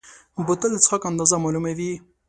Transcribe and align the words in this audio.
بوتل 0.45 0.71
د 0.73 0.77
څښاک 0.83 1.03
اندازه 1.09 1.35
معلوموي. 1.43 1.91